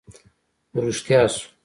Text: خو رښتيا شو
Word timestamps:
خو 0.71 0.77
رښتيا 0.87 1.19
شو 1.33 1.43